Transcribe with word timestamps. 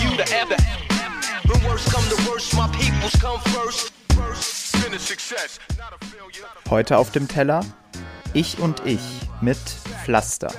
you 0.00 0.16
to 0.16 0.24
ever. 0.34 0.56
When 1.46 1.64
worst 1.64 1.90
come 1.90 2.04
to 2.08 2.30
worst, 2.30 2.54
my 2.54 2.68
peoples 2.68 3.12
come 3.20 3.40
first. 3.50 3.92
Heute 6.70 6.98
auf 6.98 7.10
dem 7.10 7.28
Teller 7.28 7.64
Ich 8.34 8.58
und 8.58 8.86
Ich 8.86 9.00
mit 9.40 9.58
Pflaster. 10.04 10.52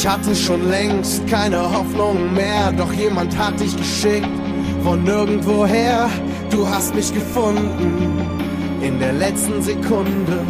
Ich 0.00 0.06
hatte 0.06 0.32
schon 0.32 0.70
längst 0.70 1.26
keine 1.26 1.60
Hoffnung 1.60 2.32
mehr, 2.32 2.70
doch 2.70 2.92
jemand 2.92 3.36
hat 3.36 3.58
dich 3.58 3.76
geschickt 3.76 4.28
von 4.84 5.02
nirgendwoher. 5.02 6.08
Du 6.50 6.68
hast 6.68 6.94
mich 6.94 7.12
gefunden 7.12 8.22
in 8.80 9.00
der 9.00 9.12
letzten 9.12 9.60
Sekunde. 9.60 10.46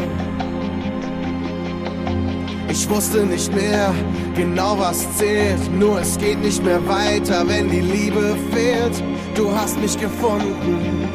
Ich 2.68 2.86
wusste 2.90 3.24
nicht 3.24 3.50
mehr 3.54 3.94
genau, 4.36 4.78
was 4.78 5.16
zählt, 5.16 5.74
nur 5.78 5.98
es 5.98 6.18
geht 6.18 6.42
nicht 6.42 6.62
mehr 6.62 6.86
weiter, 6.86 7.48
wenn 7.48 7.70
die 7.70 7.80
Liebe 7.80 8.36
fehlt. 8.52 9.02
Du 9.34 9.50
hast 9.50 9.80
mich 9.80 9.98
gefunden 9.98 11.08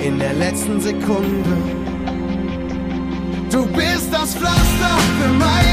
in 0.00 0.20
der 0.20 0.34
letzten 0.34 0.80
Sekunde. 0.80 1.56
Du 3.50 3.66
bist 3.66 4.08
das 4.12 4.36
Pflaster 4.36 4.98
für 5.20 5.32
meine 5.32 5.71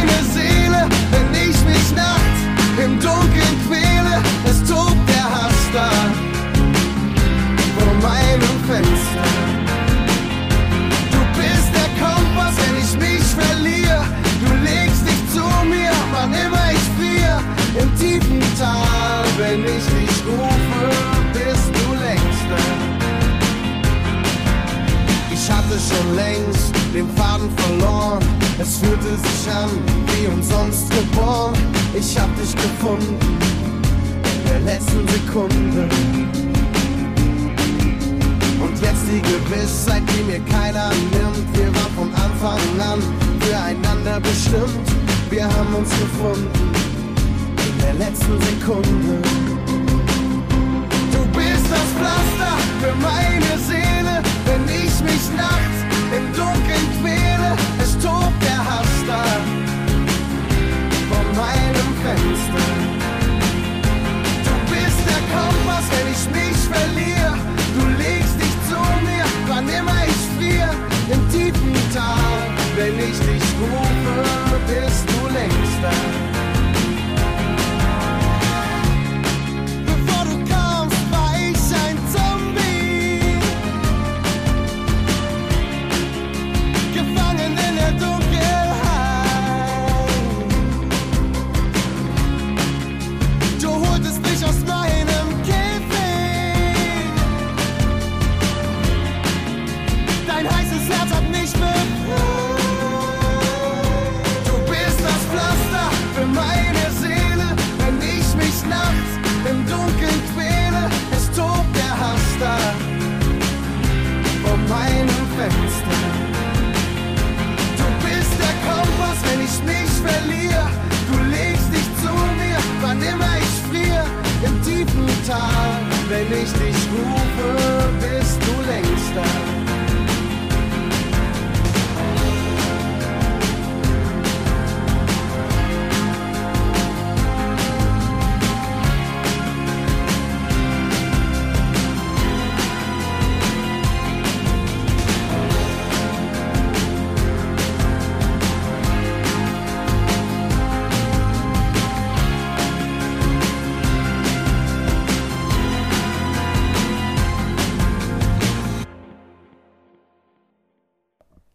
schon 25.89 26.15
längst 26.15 26.73
den 26.93 27.07
Faden 27.15 27.49
verloren. 27.57 28.23
Es 28.59 28.77
fühlte 28.77 29.15
sich 29.17 29.51
an 29.51 29.69
wie 30.07 30.27
umsonst 30.27 30.89
geboren. 30.91 31.53
Ich 31.93 32.17
hab 32.19 32.29
dich 32.35 32.55
gefunden 32.55 33.17
in 34.35 34.49
der 34.49 34.59
letzten 34.61 35.07
Sekunde. 35.07 35.89
Und 38.61 38.81
jetzt 38.81 39.03
die 39.11 39.21
Gewissheit, 39.21 40.03
die 40.09 40.23
mir 40.23 40.39
keiner 40.51 40.89
nimmt. 40.89 41.47
Wir 41.53 41.73
waren 41.75 41.93
von 41.95 42.13
Anfang 42.13 42.59
an 42.79 43.01
füreinander 43.39 44.19
bestimmt. 44.19 44.87
Wir 45.29 45.45
haben 45.45 45.73
uns 45.75 45.89
gefunden 45.89 46.71
in 47.67 47.77
der 47.81 47.93
letzten 47.93 48.39
Sekunde. 48.41 49.58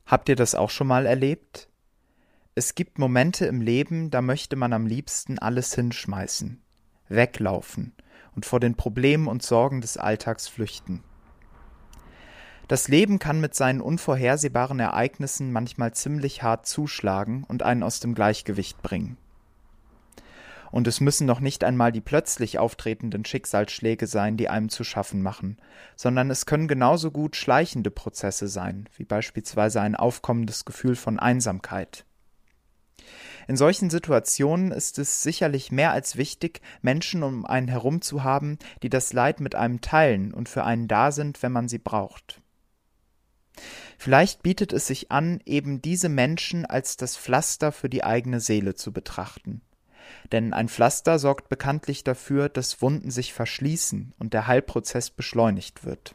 Habt 0.07 0.29
ihr 0.29 0.37
das 0.37 0.55
auch 0.55 0.71
schon 0.71 0.87
mal 0.87 1.07
erlebt? 1.07 1.69
Es 2.55 2.75
gibt 2.75 2.99
Momente 2.99 3.47
im 3.47 3.61
Leben, 3.61 4.11
da 4.11 4.23
möchte 4.23 4.55
man 4.55 4.73
am 4.73 4.87
liebsten 4.87 5.39
alles 5.39 5.75
hinschmeißen, 5.75 6.63
weglaufen 7.09 7.95
und 8.37 8.47
vor 8.47 8.61
den 8.61 8.77
Problemen 8.77 9.27
und 9.27 9.43
Sorgen 9.43 9.81
des 9.81 9.97
Alltags 9.97 10.47
flüchten. 10.47 11.03
Das 12.69 12.89
Leben 12.89 13.19
kann 13.19 13.41
mit 13.41 13.55
seinen 13.55 13.81
unvorhersehbaren 13.81 14.81
Ereignissen 14.81 15.53
manchmal 15.53 15.93
ziemlich 15.93 16.43
hart 16.43 16.67
zuschlagen 16.67 17.45
und 17.45 17.63
einen 17.63 17.83
aus 17.83 18.01
dem 18.01 18.15
Gleichgewicht 18.15 18.83
bringen. 18.83 19.19
Und 20.75 20.89
es 20.89 21.01
müssen 21.01 21.25
noch 21.25 21.39
nicht 21.39 21.62
einmal 21.62 21.93
die 21.93 22.01
plötzlich 22.01 22.59
auftretenden 22.59 23.25
Schicksalsschläge 23.25 24.09
sein, 24.09 24.37
die 24.37 24.49
einem 24.49 24.71
zu 24.71 24.83
schaffen 24.83 25.23
machen, 25.23 25.57
sondern 25.95 26.33
es 26.33 26.47
können 26.47 26.67
genauso 26.67 27.12
gut 27.12 27.37
schleichende 27.37 27.93
Prozesse 27.93 28.49
sein, 28.49 28.89
wie 28.97 29.05
beispielsweise 29.05 29.81
ein 29.81 29.94
aufkommendes 29.94 30.65
Gefühl 30.65 30.97
von 30.97 31.21
Einsamkeit. 31.21 32.05
In 33.47 33.56
solchen 33.56 33.88
Situationen 33.88 34.73
ist 34.73 34.99
es 34.99 35.23
sicherlich 35.23 35.71
mehr 35.71 35.93
als 35.93 36.17
wichtig, 36.17 36.61
Menschen 36.82 37.23
um 37.23 37.47
einen 37.47 37.69
herum 37.69 38.00
zu 38.00 38.25
haben, 38.25 38.59
die 38.82 38.91
das 38.91 39.12
Leid 39.12 39.38
mit 39.38 39.55
einem 39.55 39.81
teilen 39.81 40.35
und 40.35 40.49
für 40.49 40.65
einen 40.65 40.88
da 40.88 41.12
sind, 41.12 41.41
wenn 41.44 41.53
man 41.53 41.69
sie 41.69 41.79
braucht. 41.79 42.43
Vielleicht 43.97 44.43
bietet 44.43 44.73
es 44.73 44.88
sich 44.88 45.12
an, 45.12 45.41
eben 45.47 45.81
diese 45.82 46.09
Menschen 46.09 46.67
als 46.67 46.97
das 46.97 47.17
Pflaster 47.17 47.71
für 47.71 47.88
die 47.88 48.03
eigene 48.03 48.41
Seele 48.41 48.75
zu 48.75 48.93
betrachten 48.93 49.62
denn 50.33 50.53
ein 50.53 50.69
Pflaster 50.69 51.19
sorgt 51.19 51.49
bekanntlich 51.49 52.05
dafür, 52.05 52.49
dass 52.49 52.83
Wunden 52.83 53.11
sich 53.11 53.33
verschließen 53.33 54.12
und 54.19 54.35
der 54.35 54.47
Heilprozess 54.47 55.11
beschleunigt 55.11 55.85
wird. 55.85 56.15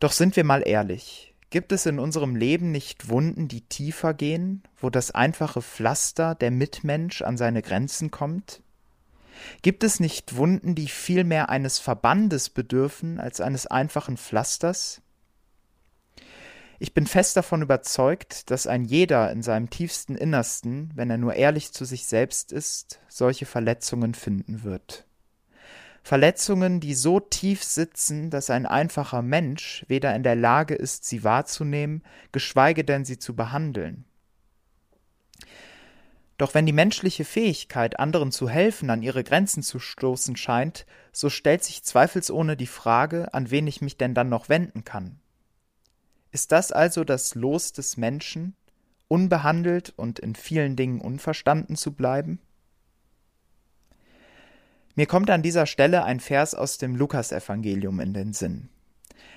Doch 0.00 0.12
sind 0.12 0.36
wir 0.36 0.44
mal 0.44 0.62
ehrlich, 0.66 1.34
gibt 1.50 1.72
es 1.72 1.86
in 1.86 1.98
unserem 1.98 2.36
Leben 2.36 2.72
nicht 2.72 3.08
Wunden, 3.08 3.48
die 3.48 3.62
tiefer 3.62 4.12
gehen, 4.12 4.62
wo 4.76 4.90
das 4.90 5.12
einfache 5.12 5.62
Pflaster 5.62 6.34
der 6.34 6.50
Mitmensch 6.50 7.22
an 7.22 7.36
seine 7.36 7.62
Grenzen 7.62 8.10
kommt? 8.10 8.60
Gibt 9.62 9.84
es 9.84 10.00
nicht 10.00 10.36
Wunden, 10.36 10.74
die 10.74 10.88
vielmehr 10.88 11.48
eines 11.48 11.78
Verbandes 11.78 12.50
bedürfen 12.50 13.20
als 13.20 13.40
eines 13.40 13.66
einfachen 13.66 14.16
Pflasters? 14.16 15.00
Ich 16.84 16.92
bin 16.92 17.06
fest 17.06 17.38
davon 17.38 17.62
überzeugt, 17.62 18.50
dass 18.50 18.66
ein 18.66 18.84
jeder 18.84 19.32
in 19.32 19.40
seinem 19.40 19.70
tiefsten 19.70 20.16
Innersten, 20.16 20.90
wenn 20.94 21.08
er 21.08 21.16
nur 21.16 21.32
ehrlich 21.32 21.72
zu 21.72 21.86
sich 21.86 22.04
selbst 22.04 22.52
ist, 22.52 23.00
solche 23.08 23.46
Verletzungen 23.46 24.12
finden 24.12 24.64
wird. 24.64 25.06
Verletzungen, 26.02 26.80
die 26.80 26.92
so 26.92 27.20
tief 27.20 27.64
sitzen, 27.64 28.28
dass 28.28 28.50
ein 28.50 28.66
einfacher 28.66 29.22
Mensch 29.22 29.86
weder 29.88 30.14
in 30.14 30.22
der 30.22 30.36
Lage 30.36 30.74
ist, 30.74 31.06
sie 31.06 31.24
wahrzunehmen, 31.24 32.02
geschweige 32.32 32.84
denn 32.84 33.06
sie 33.06 33.18
zu 33.18 33.34
behandeln. 33.34 34.04
Doch 36.36 36.52
wenn 36.52 36.66
die 36.66 36.74
menschliche 36.74 37.24
Fähigkeit, 37.24 37.98
anderen 37.98 38.30
zu 38.30 38.46
helfen, 38.50 38.90
an 38.90 39.02
ihre 39.02 39.24
Grenzen 39.24 39.62
zu 39.62 39.78
stoßen 39.78 40.36
scheint, 40.36 40.84
so 41.12 41.30
stellt 41.30 41.64
sich 41.64 41.82
zweifelsohne 41.82 42.58
die 42.58 42.66
Frage, 42.66 43.32
an 43.32 43.50
wen 43.50 43.66
ich 43.66 43.80
mich 43.80 43.96
denn 43.96 44.12
dann 44.12 44.28
noch 44.28 44.50
wenden 44.50 44.84
kann. 44.84 45.18
Ist 46.34 46.50
das 46.50 46.72
also 46.72 47.04
das 47.04 47.36
Los 47.36 47.72
des 47.72 47.96
Menschen, 47.96 48.56
unbehandelt 49.06 49.94
und 49.96 50.18
in 50.18 50.34
vielen 50.34 50.74
Dingen 50.74 51.00
unverstanden 51.00 51.76
zu 51.76 51.92
bleiben? 51.92 52.40
Mir 54.96 55.06
kommt 55.06 55.30
an 55.30 55.42
dieser 55.42 55.66
Stelle 55.66 56.02
ein 56.02 56.18
Vers 56.18 56.56
aus 56.56 56.76
dem 56.76 56.96
Lukasevangelium 56.96 58.00
in 58.00 58.14
den 58.14 58.32
Sinn. 58.32 58.68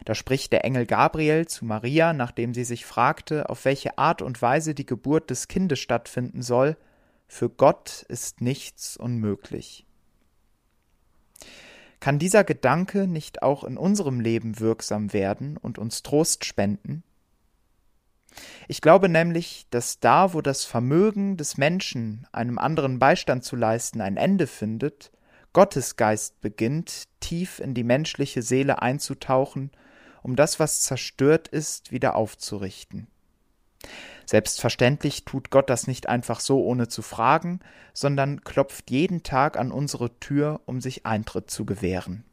Da 0.05 0.15
spricht 0.15 0.51
der 0.51 0.65
Engel 0.65 0.88
Gabriel 0.88 1.45
zu 1.45 1.65
Maria, 1.65 2.13
nachdem 2.13 2.55
sie 2.55 2.63
sich 2.63 2.83
fragte, 2.83 3.47
auf 3.47 3.65
welche 3.65 3.99
Art 3.99 4.23
und 4.23 4.41
Weise 4.41 4.73
die 4.73 4.88
Geburt 4.88 5.29
des 5.29 5.47
Kindes 5.47 5.77
stattfinden 5.77 6.41
soll, 6.41 6.77
für 7.27 7.47
Gott 7.51 8.07
ist 8.09 8.41
nichts 8.41 8.97
unmöglich. 8.97 9.85
Kann 11.99 12.19
dieser 12.19 12.44
Gedanke 12.44 13.07
nicht 13.07 13.41
auch 13.41 13.63
in 13.63 13.77
unserem 13.77 14.19
Leben 14.19 14.59
wirksam 14.59 15.13
werden 15.13 15.57
und 15.57 15.79
uns 15.79 16.03
Trost 16.03 16.45
spenden? 16.45 17.03
Ich 18.67 18.81
glaube 18.81 19.09
nämlich, 19.09 19.65
dass 19.71 19.99
da, 19.99 20.33
wo 20.33 20.41
das 20.41 20.63
Vermögen 20.63 21.38
des 21.38 21.57
Menschen, 21.57 22.27
einem 22.31 22.59
anderen 22.59 22.99
Beistand 22.99 23.44
zu 23.44 23.55
leisten, 23.55 24.01
ein 24.01 24.17
Ende 24.17 24.47
findet, 24.47 25.11
Gottes 25.53 25.95
Geist 25.95 26.39
beginnt, 26.41 27.05
tief 27.19 27.59
in 27.59 27.73
die 27.73 27.83
menschliche 27.83 28.44
Seele 28.44 28.81
einzutauchen, 28.81 29.71
um 30.21 30.35
das, 30.35 30.59
was 30.59 30.81
zerstört 30.81 31.47
ist, 31.47 31.91
wieder 31.91 32.15
aufzurichten. 32.15 33.07
Selbstverständlich 34.29 35.24
tut 35.24 35.51
Gott 35.51 35.69
das 35.69 35.88
nicht 35.88 36.09
einfach 36.09 36.41
so 36.41 36.62
ohne 36.62 36.89
zu 36.89 37.01
fragen, 37.01 37.62
sondern 37.94 38.44
klopft 38.44 38.91
jeden 38.91 39.24
Tag 39.24 39.57
an 39.57 39.71
unsere 39.71 40.19
Tür, 40.19 40.59
um 40.65 40.81
sich 40.81 41.06
Eintritt 41.06 41.50
zu 41.50 41.63
gewähren. 41.63 42.25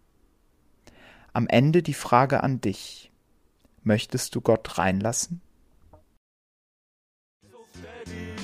Am 1.33 1.47
Ende 1.47 1.85
die 1.85 1.95
Frage 1.95 2.43
an 2.43 2.61
dich. 2.61 3.13
Möchtest 3.85 4.35
du 4.35 4.41
Gott 4.41 4.77
reinlassen? 4.77 5.41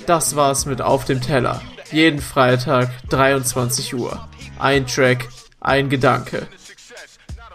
Das 0.06 0.36
war's 0.36 0.64
mit 0.64 0.80
Auf 0.80 1.04
dem 1.04 1.20
Teller. 1.20 1.60
Jeden 1.90 2.20
Freitag 2.20 2.90
23 3.08 3.94
Uhr. 3.94 4.28
Ein 4.60 4.86
Track, 4.86 5.28
ein 5.60 5.88
Gedanke. 5.88 6.46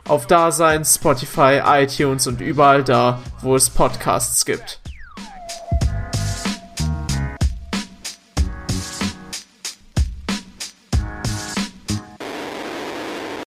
Auf 0.06 0.28
Dasein, 0.28 0.84
Spotify, 0.84 1.62
iTunes 1.66 2.28
und 2.28 2.42
überall 2.42 2.84
da, 2.84 3.22
wo 3.42 3.56
es 3.56 3.70
Podcasts 3.70 4.46
gibt. 4.46 4.82